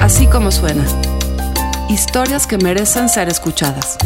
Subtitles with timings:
[0.00, 0.84] Así como suena.
[1.88, 3.96] Historias que merecen ser escuchadas.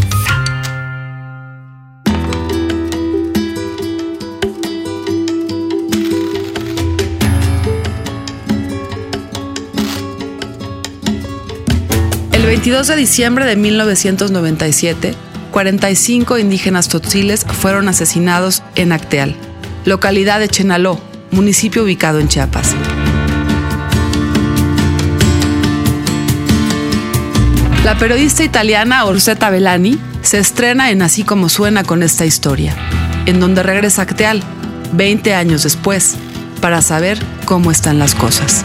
[12.33, 15.15] El 22 de diciembre de 1997,
[15.51, 19.35] 45 indígenas totziles fueron asesinados en Acteal,
[19.85, 21.01] localidad de Chenaló,
[21.31, 22.75] municipio ubicado en Chiapas.
[27.89, 32.77] La periodista italiana Orsetta Bellani se estrena en Así como suena con esta historia,
[33.25, 34.43] en donde regresa a Acteal,
[34.93, 36.17] 20 años después,
[36.61, 38.63] para saber cómo están las cosas.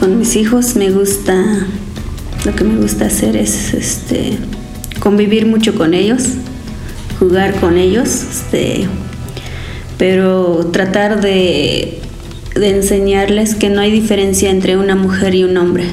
[0.00, 1.44] Con mis hijos me gusta,
[2.46, 4.38] lo que me gusta hacer es este,
[4.98, 6.22] convivir mucho con ellos,
[7.18, 8.88] jugar con ellos, este,
[10.02, 12.00] pero tratar de,
[12.56, 15.84] de enseñarles que no hay diferencia entre una mujer y un hombre,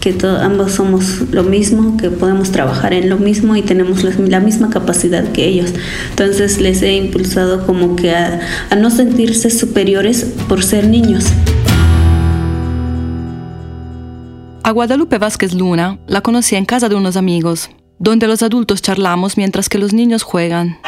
[0.00, 4.40] que ambos somos lo mismo, que podemos trabajar en lo mismo y tenemos la, la
[4.40, 5.74] misma capacidad que ellos.
[6.08, 11.26] Entonces les he impulsado como que a, a no sentirse superiores por ser niños.
[14.62, 19.36] A Guadalupe Vázquez Luna la conocí en casa de unos amigos, donde los adultos charlamos
[19.36, 20.78] mientras que los niños juegan.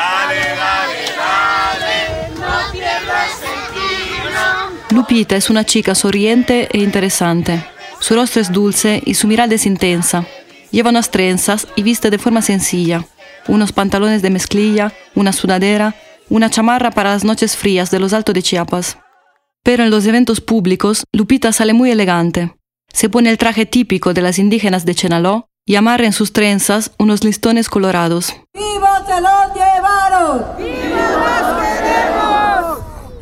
[5.12, 7.62] Lupita es una chica sonriente e interesante.
[8.00, 10.24] Su rostro es dulce y su mirada es intensa.
[10.70, 13.04] Lleva unas trenzas y viste de forma sencilla.
[13.46, 15.94] Unos pantalones de mezclilla, una sudadera,
[16.30, 18.96] una chamarra para las noches frías de los altos de Chiapas.
[19.62, 22.56] Pero en los eventos públicos, Lupita sale muy elegante.
[22.90, 26.90] Se pone el traje típico de las indígenas de Chenaló y amarra en sus trenzas
[26.98, 28.34] unos listones colorados.
[28.54, 30.56] ¡Viva se los llevaron!
[30.56, 32.21] ¡Viva más queremos!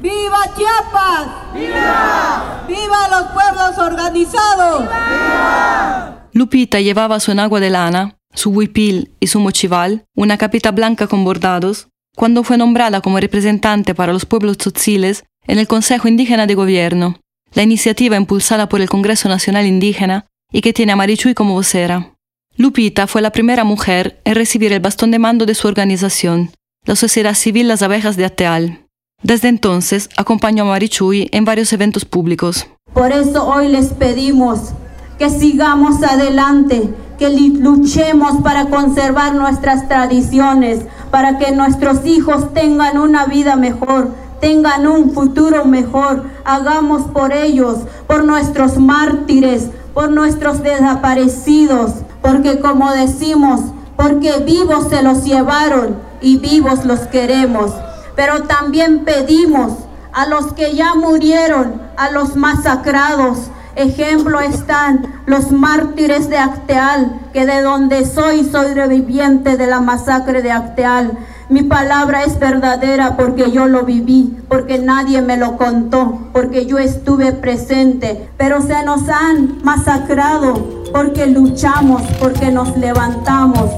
[0.00, 1.54] ¡Viva Chiapas!
[1.54, 2.64] ¡Viva!
[2.66, 4.82] ¡Viva los pueblos organizados!
[4.82, 6.28] ¡Viva!
[6.32, 11.22] Lupita llevaba su enagua de lana, su huipil y su mochival, una capita blanca con
[11.24, 16.54] bordados, cuando fue nombrada como representante para los pueblos tzotziles en el Consejo Indígena de
[16.54, 17.20] Gobierno,
[17.52, 22.14] la iniciativa impulsada por el Congreso Nacional Indígena y que tiene a Marichuy como vocera.
[22.56, 26.52] Lupita fue la primera mujer en recibir el bastón de mando de su organización,
[26.84, 28.86] la Sociedad Civil Las Abejas de Ateal.
[29.22, 32.66] Desde entonces acompañó a Marichuy en varios eventos públicos.
[32.94, 34.70] Por eso hoy les pedimos
[35.18, 36.88] que sigamos adelante,
[37.18, 44.86] que luchemos para conservar nuestras tradiciones, para que nuestros hijos tengan una vida mejor, tengan
[44.86, 46.24] un futuro mejor.
[46.46, 51.92] Hagamos por ellos, por nuestros mártires, por nuestros desaparecidos,
[52.22, 53.60] porque como decimos,
[53.96, 57.72] porque vivos se los llevaron y vivos los queremos.
[58.20, 59.72] Pero también pedimos
[60.12, 63.50] a los que ya murieron, a los masacrados.
[63.76, 70.42] Ejemplo están los mártires de Acteal, que de donde soy, soy reviviente de la masacre
[70.42, 71.16] de Acteal.
[71.48, 76.76] Mi palabra es verdadera porque yo lo viví, porque nadie me lo contó, porque yo
[76.76, 78.28] estuve presente.
[78.36, 83.70] Pero se nos han masacrado porque luchamos, porque nos levantamos.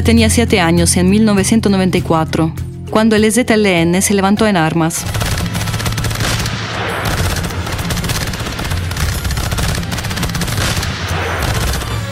[0.00, 2.52] Tenía siete años en 1994,
[2.90, 5.04] cuando el EZLN se levantó en armas.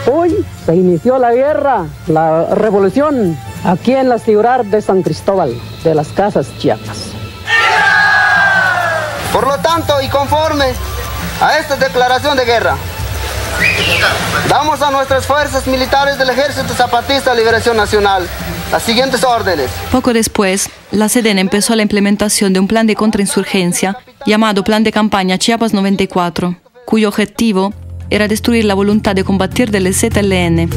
[0.07, 5.53] Hoy se inició la guerra, la revolución, aquí en la ciudad de San Cristóbal,
[5.83, 7.13] de las Casas Chiapas.
[9.33, 10.67] Por lo tanto, y conforme
[11.41, 12.77] a esta declaración de guerra,
[14.49, 18.27] damos a nuestras fuerzas militares del Ejército Zapatista de Liberación Nacional
[18.71, 19.71] las siguientes órdenes.
[19.91, 24.93] Poco después, la SEDEN empezó la implementación de un plan de contrainsurgencia llamado Plan de
[24.93, 27.73] Campaña Chiapas 94, cuyo objetivo
[28.11, 30.69] era destruir la voluntad de combatir del ZLN.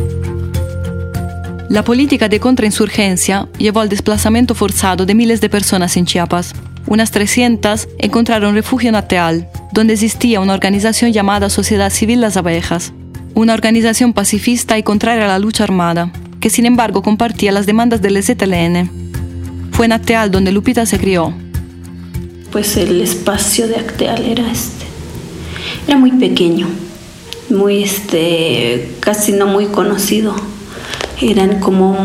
[1.69, 6.53] La política de contrainsurgencia llevó al desplazamiento forzado de miles de personas en Chiapas.
[6.87, 12.93] Unas 300 encontraron refugio en Ateal, donde existía una organización llamada Sociedad Civil Las Abejas,
[13.33, 17.99] una organización pacifista y contraria a la lucha armada, que sin embargo compartía las demandas
[17.99, 18.87] del ZLN.
[19.71, 21.33] Fue en Ateal donde Lupita se crió.
[22.51, 24.85] Pues el espacio de Acteal era este.
[25.87, 26.67] Era muy pequeño,
[27.49, 30.35] muy este, casi no muy conocido.
[31.19, 31.97] Eran como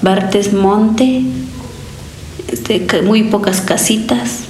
[0.00, 1.24] Bartes Monte,
[2.48, 4.45] este, muy pocas casitas,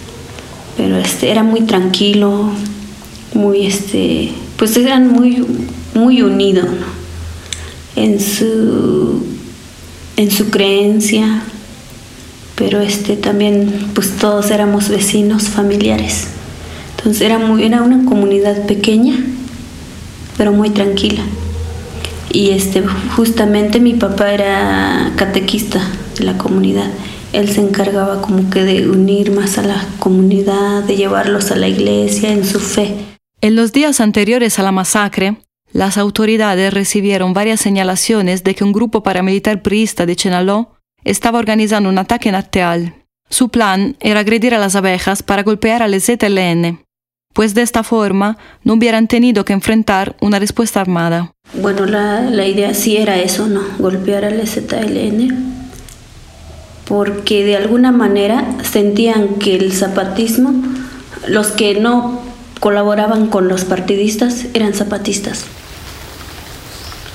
[0.98, 2.50] este, era muy tranquilo,
[3.34, 5.44] muy este, pues eran muy,
[5.94, 6.68] muy unidos,
[7.96, 9.24] en su,
[10.16, 11.42] en su creencia,
[12.54, 16.28] pero este también pues todos éramos vecinos, familiares.
[16.96, 19.16] Entonces era, muy, era una comunidad pequeña,
[20.36, 21.22] pero muy tranquila.
[22.32, 22.82] Y este,
[23.16, 25.80] justamente mi papá era catequista
[26.18, 26.90] de la comunidad.
[27.36, 31.68] Él se encargaba como que de unir más a la comunidad, de llevarlos a la
[31.68, 32.94] iglesia en su fe.
[33.42, 35.36] En los días anteriores a la masacre,
[35.70, 41.90] las autoridades recibieron varias señalaciones de que un grupo paramilitar priista de Chenaló estaba organizando
[41.90, 42.94] un ataque en Atteal.
[43.28, 46.86] Su plan era agredir a las abejas para golpear al ZLN,
[47.34, 51.32] pues de esta forma no hubieran tenido que enfrentar una respuesta armada.
[51.60, 53.60] Bueno, la, la idea sí era eso, ¿no?
[53.78, 55.55] Golpear al ZLN,
[56.86, 60.54] porque de alguna manera sentían que el zapatismo,
[61.26, 62.22] los que no
[62.60, 65.44] colaboraban con los partidistas eran zapatistas.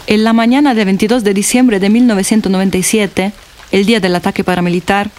[0.07, 3.31] En la mañana del 22 de diciembre de 1997,
[3.71, 5.09] el día del ataque paramilitar,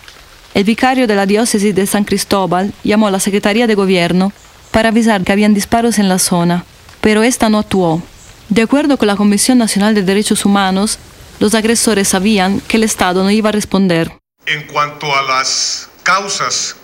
[0.54, 4.32] el vicario de la diócesis de San Cristóbal llamó a la Secretaría de Gobierno
[4.70, 6.66] para avisar que habían disparos en la zona,
[7.00, 8.02] pero esta no actuó.
[8.50, 10.98] De acuerdo con la Comisión Nacional de Derechos Humanos,
[11.40, 14.21] los agresores sabían que el Estado no iba a responder.
[14.46, 16.76] En cuanto a las causas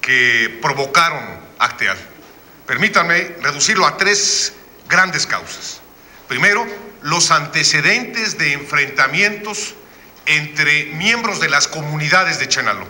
[0.00, 1.22] que provocaron
[1.58, 1.96] Acteal,
[2.66, 4.52] permítanme reducirlo a tres
[4.88, 5.80] grandes causas.
[6.26, 6.66] Primero,
[7.02, 9.74] los antecedentes de enfrentamientos
[10.26, 12.86] entre miembros de las comunidades de Chenaló.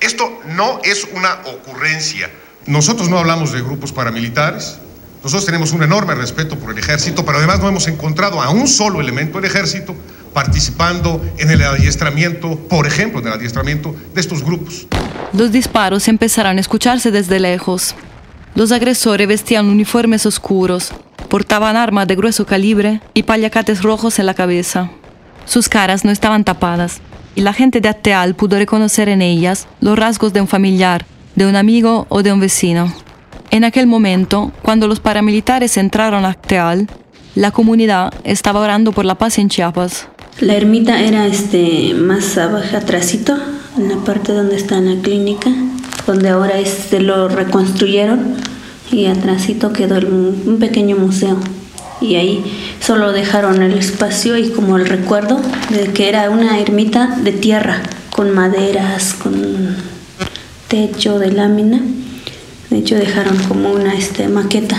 [0.00, 2.30] Esto no es una ocurrencia.
[2.66, 4.78] Nosotros no hablamos de grupos paramilitares,
[5.22, 8.66] nosotros tenemos un enorme respeto por el ejército, pero además no hemos encontrado a un
[8.66, 9.94] solo elemento del ejército
[10.32, 14.86] participando en el adiestramiento, por ejemplo, en el adiestramiento de estos grupos.
[15.32, 17.94] Los disparos empezaron a escucharse desde lejos.
[18.54, 20.92] Los agresores vestían uniformes oscuros,
[21.28, 24.90] portaban armas de grueso calibre y paliacates rojos en la cabeza.
[25.44, 27.00] Sus caras no estaban tapadas,
[27.34, 31.46] y la gente de Atteal pudo reconocer en ellas los rasgos de un familiar, de
[31.46, 32.92] un amigo o de un vecino.
[33.50, 36.88] En aquel momento, cuando los paramilitares entraron a Acteal,
[37.34, 40.08] la comunidad estaba orando por la paz en Chiapas.
[40.40, 43.36] La ermita era este, más abajo, atrásito,
[43.76, 45.50] en la parte donde está la clínica,
[46.06, 48.36] donde ahora este, lo reconstruyeron
[48.90, 51.36] y atrásito quedó un pequeño museo.
[52.00, 52.44] Y ahí
[52.80, 55.40] solo dejaron el espacio y como el recuerdo
[55.70, 57.80] de que era una ermita de tierra,
[58.10, 59.76] con maderas, con
[60.68, 61.80] techo de lámina
[62.72, 64.78] de hecho dejaron como una este, maqueta,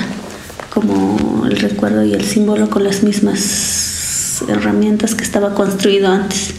[0.74, 3.93] como el recuerdo y el símbolo con las mismas
[4.48, 6.54] herramientas que estaba construido antes.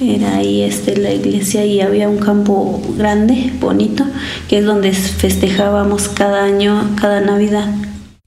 [0.00, 4.04] Era ahí este, la iglesia y había un campo grande, bonito,
[4.48, 7.68] que es donde festejábamos cada año, cada Navidad.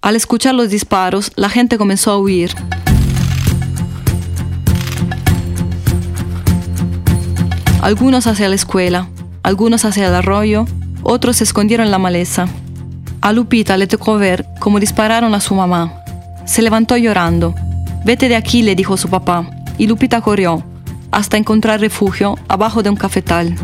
[0.01, 2.51] Al escuchar los disparos, la gente comenzó a huir.
[7.81, 9.07] Algunos hacia la escuela,
[9.43, 10.65] algunos hacia el arroyo
[11.03, 12.47] otros se escondieron en la maleza.
[13.21, 15.93] A Lupita le tocó ver cómo dispararon a su mamá.
[16.45, 17.55] Se levantó llorando.
[18.03, 19.49] Vete de aquí, le dijo su papá.
[19.77, 20.63] Y Lupita corrió,
[21.11, 23.55] hasta encontrar refugio abajo de un cafetal.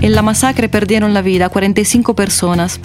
[0.00, 2.80] En la masacre perdieron la vida 45 personas.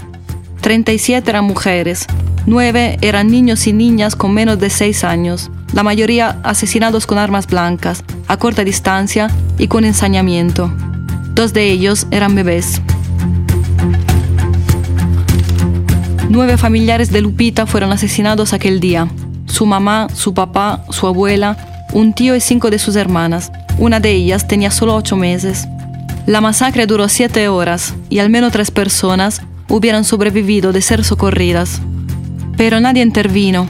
[0.62, 2.08] 37 eran mujeres,
[2.46, 7.48] 9 eran niños y niñas con menos de 6 años, la mayoría asesinados con armas
[7.48, 10.72] blancas, a corta distancia y con ensañamiento.
[11.36, 12.82] Dos de ellos eran bebés.
[16.34, 19.08] Nueve familiares de Lupita fueron asesinados aquel día.
[19.46, 23.52] Su mamá, su papá, su abuela, un tío y cinco de sus hermanas.
[23.78, 25.68] Una de ellas tenía solo ocho meses.
[26.26, 31.82] La masacre duró siete horas y al menos tres personas hubieran sobrevivido de ser socorridas.
[32.58, 33.68] Pero nadie intervino,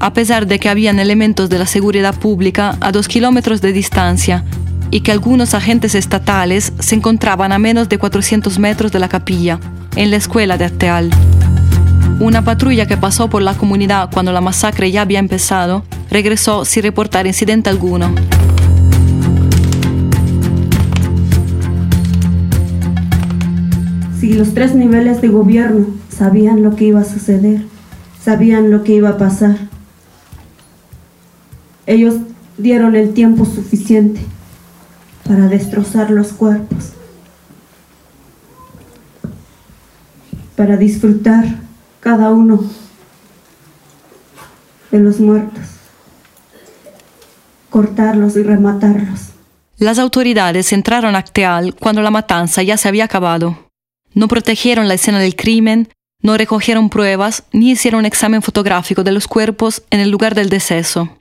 [0.00, 4.42] a pesar de que habían elementos de la seguridad pública a dos kilómetros de distancia
[4.90, 9.60] y que algunos agentes estatales se encontraban a menos de 400 metros de la capilla,
[9.96, 11.10] en la escuela de Arteal.
[12.18, 16.82] Una patrulla que pasó por la comunidad cuando la masacre ya había empezado regresó sin
[16.82, 18.14] reportar incidente alguno.
[24.18, 27.60] Si los tres niveles de gobierno sabían lo que iba a suceder,
[28.24, 29.58] sabían lo que iba a pasar,
[31.86, 32.14] ellos
[32.56, 34.22] dieron el tiempo suficiente
[35.28, 36.92] para destrozar los cuerpos,
[40.56, 41.65] para disfrutar
[42.06, 42.62] cada uno
[44.92, 45.64] de los muertos,
[47.68, 49.30] cortarlos y rematarlos.
[49.76, 53.58] Las autoridades entraron a Acteal cuando la matanza ya se había acabado.
[54.14, 55.88] No protegieron la escena del crimen
[56.22, 60.48] no recogieron pruebas ni hicieron un examen fotográfico de los cuerpos en el lugar del
[60.48, 61.18] deceso.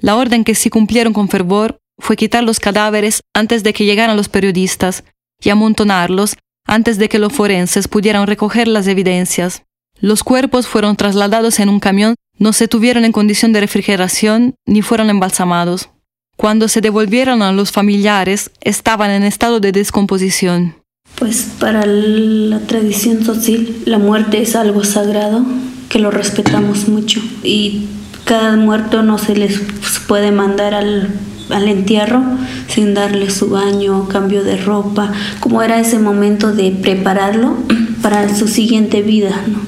[0.00, 4.16] La orden que sí cumplieron con fervor fue quitar los cadáveres antes de que llegaran
[4.16, 5.02] los periodistas
[5.42, 9.64] y amontonarlos antes de que los forenses pudieran recoger las evidencias.
[10.00, 14.80] Los cuerpos fueron trasladados en un camión, no se tuvieron en condición de refrigeración ni
[14.80, 15.90] fueron embalsamados.
[16.36, 20.76] Cuando se devolvieron a los familiares, estaban en estado de descomposición.
[21.16, 25.44] Pues para la tradición social, la muerte es algo sagrado
[25.88, 27.86] que lo respetamos mucho y
[28.24, 29.60] cada muerto no se les
[30.06, 31.08] puede mandar al,
[31.50, 32.22] al entierro
[32.68, 37.56] sin darle su baño, cambio de ropa, como era ese momento de prepararlo
[38.02, 39.67] para su siguiente vida, ¿no?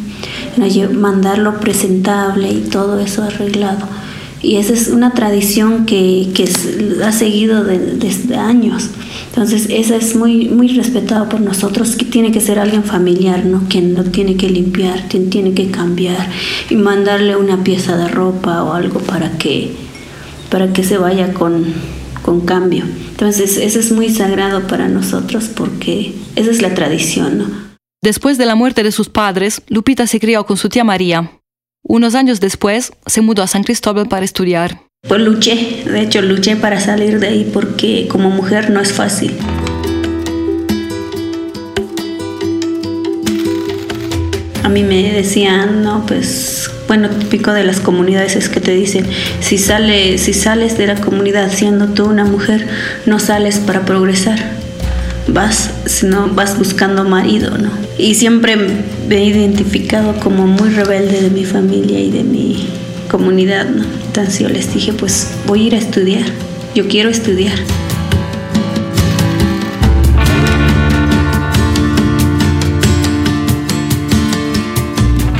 [0.93, 3.87] Mandarlo presentable y todo eso arreglado.
[4.43, 6.49] Y esa es una tradición que, que
[7.05, 8.89] ha seguido desde años.
[9.29, 13.65] Entonces, esa es muy, muy respetada por nosotros, que tiene que ser alguien familiar, ¿no?
[13.69, 16.31] Quien lo tiene que limpiar, quien tiene que cambiar
[16.71, 19.73] y mandarle una pieza de ropa o algo para que,
[20.51, 21.67] para que se vaya con,
[22.23, 22.85] con cambio.
[23.11, 27.70] Entonces, eso es muy sagrado para nosotros porque esa es la tradición.
[28.03, 31.33] Después de la muerte de sus padres, Lupita se crió con su tía María,
[31.83, 34.81] unos años después se mudó a San Cristóbal para estudiar.
[35.07, 39.37] Pues luché, de hecho luché para salir de ahí porque como mujer no es fácil.
[44.63, 49.07] A mí me decían, no, pues, bueno, típico de las comunidades es que te dicen,
[49.41, 52.67] si, sale, si sales de la comunidad siendo tú una mujer,
[53.05, 54.39] no sales para progresar
[55.33, 57.71] vas, sino vas buscando marido, ¿no?
[57.99, 62.69] Y siempre me he identificado como muy rebelde de mi familia y de mi
[63.11, 63.85] comunidad, ¿no?
[64.07, 66.25] Entonces yo les dije, pues voy a ir a estudiar,
[66.75, 67.59] yo quiero estudiar.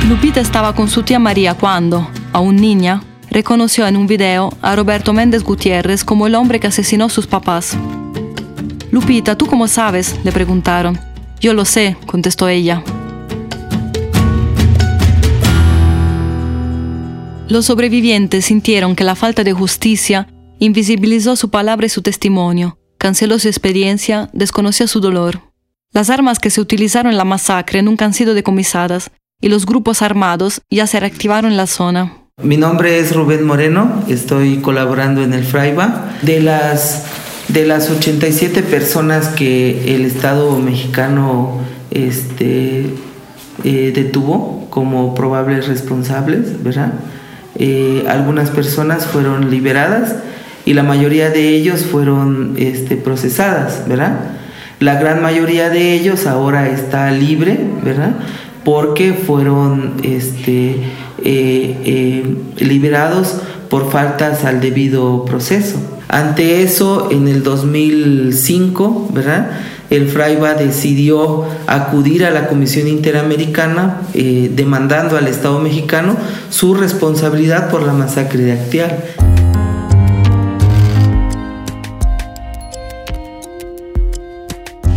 [0.09, 5.13] Lupita estaba con su tía María cuando, aún niña, reconoció en un video a Roberto
[5.13, 7.77] Méndez Gutiérrez como el hombre que asesinó a sus papás.
[8.91, 10.19] Lupita, ¿tú cómo sabes?
[10.25, 10.99] le preguntaron.
[11.39, 12.83] Yo lo sé, contestó ella.
[17.47, 20.27] Los sobrevivientes sintieron que la falta de justicia
[20.59, 25.39] invisibilizó su palabra y su testimonio, canceló su experiencia, desconoció su dolor.
[25.93, 30.01] Las armas que se utilizaron en la masacre nunca han sido decomisadas y los grupos
[30.01, 32.17] armados ya se reactivaron en la zona.
[32.43, 36.09] Mi nombre es Rubén Moreno, estoy colaborando en el Fraiba.
[36.21, 37.05] De las
[37.53, 41.57] de las 87 personas que el Estado mexicano
[41.89, 42.85] este,
[43.63, 46.93] eh, detuvo como probables responsables, ¿verdad?
[47.55, 50.15] Eh, algunas personas fueron liberadas
[50.65, 54.19] y la mayoría de ellos fueron este, procesadas, ¿verdad?
[54.79, 58.13] La gran mayoría de ellos ahora está libre, ¿verdad?
[58.63, 60.77] Porque fueron este,
[61.23, 63.37] eh, liberados
[63.69, 65.77] por faltas al debido proceso.
[66.07, 69.51] Ante eso, en el 2005, ¿verdad?
[69.91, 76.15] el FRAIBA decidió acudir a la Comisión Interamericana eh, demandando al Estado mexicano
[76.49, 79.03] su responsabilidad por la masacre de Acteal.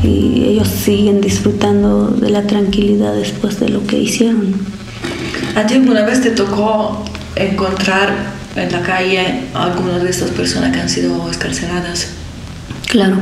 [0.05, 4.55] Y ellos siguen disfrutando de la tranquilidad después de lo que hicieron.
[5.55, 7.05] ¿A ti alguna vez te tocó
[7.37, 8.13] encontrar
[8.57, 12.09] en la calle algunas de estas personas que han sido escarceladas?
[12.89, 13.17] Claro,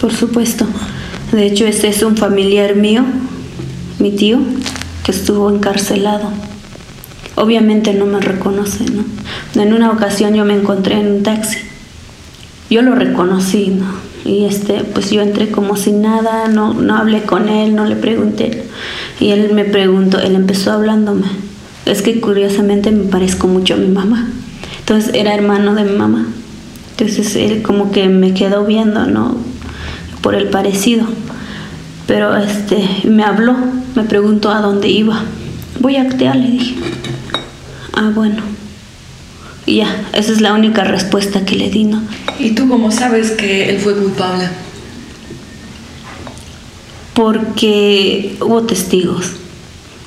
[0.00, 0.66] por supuesto.
[1.30, 3.04] De hecho, este es un familiar mío,
[3.98, 4.38] mi tío,
[5.04, 6.30] que estuvo encarcelado.
[7.34, 9.04] Obviamente no me reconoce, ¿no?
[9.60, 11.58] En una ocasión yo me encontré en un taxi.
[12.70, 14.11] Yo lo reconocí, ¿no?
[14.24, 17.96] Y este, pues yo entré como sin nada, no, no hablé con él, no le
[17.96, 18.64] pregunté.
[19.18, 21.26] Y él me preguntó, él empezó hablándome.
[21.86, 24.28] Es que curiosamente me parezco mucho a mi mamá.
[24.80, 26.26] Entonces era hermano de mi mamá.
[26.92, 29.36] Entonces él como que me quedó viendo, ¿no?
[30.20, 31.06] Por el parecido.
[32.06, 33.56] Pero este, me habló,
[33.96, 35.22] me preguntó a dónde iba.
[35.80, 36.76] Voy a Acteal, le dije.
[37.92, 38.51] Ah, bueno.
[39.64, 42.02] Y ya, esa es la única respuesta que le di, ¿no?
[42.38, 44.48] ¿Y tú cómo sabes que él fue culpable?
[47.14, 49.32] Porque hubo testigos.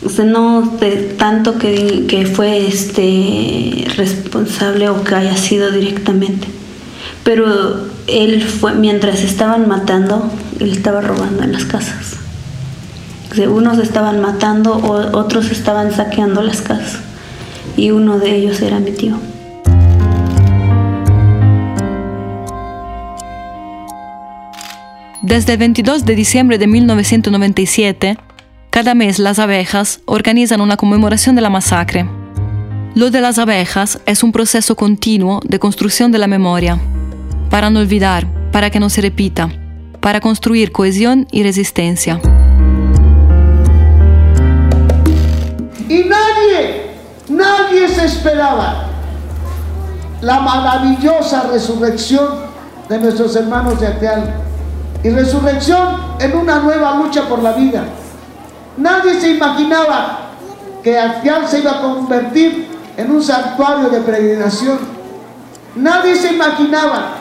[0.06, 6.48] O sea, no de tanto que, que fue este responsable o que haya sido directamente.
[7.24, 12.18] Pero él fue, mientras estaban matando, él estaba robando en las casas.
[13.32, 17.00] O sea, unos estaban matando, o otros estaban saqueando las casas.
[17.78, 19.18] Y uno de ellos era mi tío.
[25.26, 28.16] Desde el 22 de diciembre de 1997,
[28.70, 32.08] Cada mes las abejas organizan una conmemoración de la masacre.
[32.94, 36.80] Lo de las abejas es un proceso continuo de construcción de la memoria,
[37.50, 39.50] para no olvidar, para que no se repita,
[40.00, 42.20] para construir cohesión y resistencia.
[45.90, 46.92] Y nadie,
[47.30, 48.92] nadie se esperaba
[50.22, 52.28] la maravillosa resurrección
[52.88, 54.45] de nuestros hermanos de Acteal.
[55.06, 57.86] Y resurrección en una nueva lucha por la vida.
[58.76, 60.32] Nadie se imaginaba
[60.84, 62.66] que Acteal se iba a convertir
[62.98, 64.80] en un santuario de peregrinación.
[65.76, 67.18] Nadie se imaginaba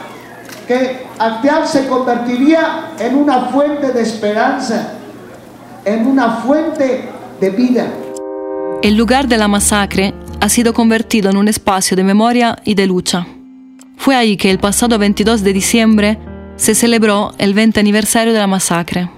[0.66, 4.94] que Acteal se convertiría en una fuente de esperanza,
[5.84, 7.84] en una fuente de vida.
[8.82, 12.86] El lugar de la masacre ha sido convertido en un espacio de memoria y de
[12.86, 13.26] lucha.
[13.98, 16.18] Fue ahí que el pasado 22 de diciembre
[16.56, 19.10] se celebró el 20 aniversario de la masacre.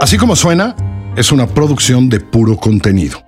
[0.00, 0.76] Así como suena,
[1.16, 3.24] es una producción de puro contenido.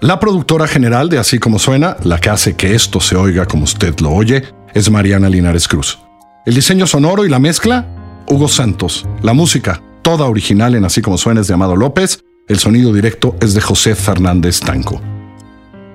[0.00, 3.64] La productora general de Así como suena, la que hace que esto se oiga como
[3.64, 5.98] usted lo oye, es Mariana Linares Cruz.
[6.46, 7.86] El diseño sonoro y la mezcla,
[8.26, 9.06] Hugo Santos.
[9.20, 12.24] La música, toda original en Así como suena, es de Amado López.
[12.48, 15.00] El sonido directo es de José Fernández Tanco.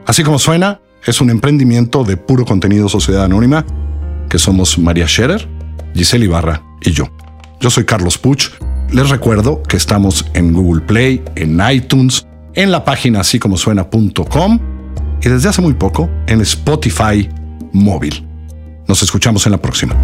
[0.05, 3.65] Así como suena, es un emprendimiento de puro contenido Sociedad Anónima,
[4.29, 5.47] que somos María Scherer,
[5.93, 7.05] Giselle Ibarra y yo.
[7.59, 8.51] Yo soy Carlos Puch.
[8.91, 14.59] Les recuerdo que estamos en Google Play, en iTunes, en la página así como suena.com
[15.21, 17.27] y desde hace muy poco en Spotify
[17.73, 18.25] móvil.
[18.87, 19.95] Nos escuchamos en la próxima.